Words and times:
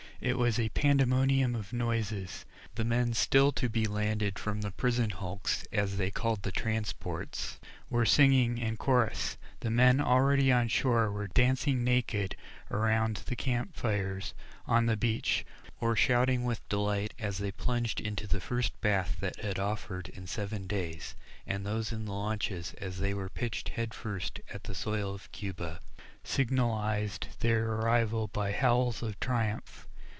It 0.23 0.37
was 0.37 0.59
a 0.59 0.69
pandemonium 0.69 1.55
of 1.55 1.73
noises. 1.73 2.45
The 2.75 2.83
men 2.85 3.15
still 3.15 3.51
to 3.53 3.67
be 3.67 3.87
landed 3.87 4.37
from 4.37 4.61
the 4.61 4.69
"prison 4.69 5.09
hulks," 5.09 5.65
as 5.71 5.97
they 5.97 6.11
called 6.11 6.43
the 6.43 6.51
transports, 6.51 7.59
were 7.89 8.05
singing 8.05 8.59
in 8.59 8.77
chorus, 8.77 9.37
the 9.61 9.71
men 9.71 9.99
already 9.99 10.51
on 10.51 10.67
shore 10.67 11.11
were 11.11 11.25
dancing 11.25 11.83
naked 11.83 12.35
around 12.69 13.15
the 13.25 13.35
camp 13.35 13.75
fires 13.75 14.35
on 14.67 14.85
the 14.85 14.95
beach, 14.95 15.43
or 15.79 15.95
shouting 15.95 16.43
with 16.43 16.69
delight 16.69 17.15
as 17.17 17.39
they 17.39 17.51
plunged 17.51 17.99
into 17.99 18.27
the 18.27 18.39
first 18.39 18.79
bath 18.79 19.17
that 19.21 19.37
had 19.37 19.57
offered 19.57 20.07
in 20.09 20.27
seven 20.27 20.67
days, 20.67 21.15
and 21.47 21.65
those 21.65 21.91
in 21.91 22.05
the 22.05 22.11
launches 22.11 22.75
as 22.75 22.99
they 22.99 23.15
were 23.15 23.27
pitched 23.29 23.69
head 23.69 23.91
first 23.95 24.39
at 24.53 24.65
the 24.65 24.75
soil 24.75 25.15
of 25.15 25.31
Cuba, 25.31 25.79
signalized 26.23 27.25
their 27.39 27.67
arrival 27.71 28.27
by 28.27 28.51
howls 28.51 29.01
of 29.01 29.19
triumph. 29.19 29.87